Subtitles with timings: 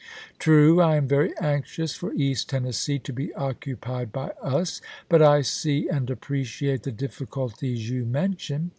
[0.39, 5.21] True, I am very anxious for East Tennessee to be occu pied by us; but
[5.21, 8.69] I see and appreciate the difficul ties you mention.